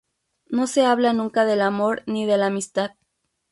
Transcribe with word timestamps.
No 0.49 0.65
se 0.65 0.83
habla 0.83 1.13
nunca 1.13 1.45
del 1.45 1.61
amor 1.61 2.01
ni 2.07 2.25
de 2.25 2.37
la 2.39 2.47
amistad. 2.47 2.93